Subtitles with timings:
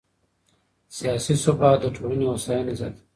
[0.97, 3.03] سیاسي ثبات د ټولنې هوساینه زیاتوي